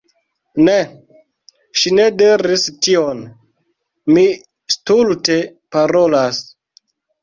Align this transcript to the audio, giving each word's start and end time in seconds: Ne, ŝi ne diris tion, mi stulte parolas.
Ne, 0.69 0.77
ŝi 1.81 1.93
ne 1.99 2.07
diris 2.23 2.65
tion, 2.87 3.23
mi 4.15 4.27
stulte 4.81 5.41
parolas. 5.75 6.47